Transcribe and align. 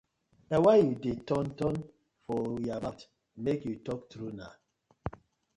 Na 0.49 0.57
why 0.63 0.77
yu 0.85 0.93
dey 1.03 1.17
turn 1.27 1.47
turn 1.59 1.77
for 2.23 2.43
yah 2.67 2.79
mouth, 2.83 3.03
make 3.43 3.61
yu 3.67 3.75
talk 3.85 4.01
true 4.11 4.31
naw. 4.37 4.53